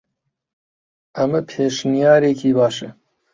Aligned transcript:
ئەمە 1.17 1.41
پێشنیارێکی 1.49 2.51
باشە. 2.57 2.89